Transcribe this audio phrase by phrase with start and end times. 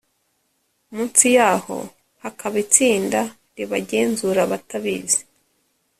[0.93, 1.77] munsi yaho
[2.23, 3.21] hakaba itsinda
[3.55, 5.19] ribagenzura batabizi